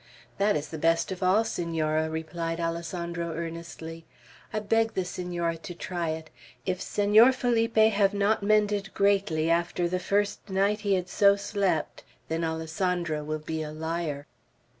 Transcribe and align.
"That 0.39 0.55
is 0.55 0.69
the 0.69 0.79
best 0.79 1.11
of 1.11 1.21
all, 1.21 1.43
Senora," 1.43 2.09
replied 2.09 2.59
Alessandro, 2.59 3.35
earnestly. 3.35 4.03
"I 4.51 4.57
beg 4.59 4.95
the 4.95 5.05
Senora 5.05 5.57
to 5.57 5.75
try 5.75 6.09
it. 6.09 6.31
If 6.65 6.81
Senor 6.81 7.31
Felipe 7.33 7.75
have 7.77 8.11
not 8.11 8.41
mended 8.41 8.95
greatly 8.95 9.47
after 9.47 9.87
the 9.87 9.99
first 9.99 10.49
night 10.49 10.79
he 10.79 10.95
had 10.95 11.07
so 11.07 11.35
slept, 11.35 12.03
then 12.29 12.43
Alessandro 12.43 13.23
will 13.23 13.37
be 13.45 13.61
a 13.61 13.71
liar." 13.71 14.25